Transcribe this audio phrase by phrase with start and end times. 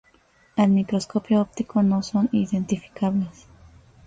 [0.55, 3.45] Al microscopio óptico no son identificables.